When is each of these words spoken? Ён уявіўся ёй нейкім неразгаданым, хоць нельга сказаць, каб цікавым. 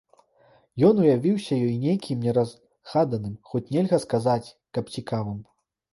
Ён 0.87 1.01
уявіўся 1.01 1.53
ёй 1.67 1.75
нейкім 1.83 2.25
неразгаданым, 2.25 3.37
хоць 3.53 3.65
нельга 3.77 3.97
сказаць, 4.07 4.45
каб 4.79 4.93
цікавым. 4.97 5.37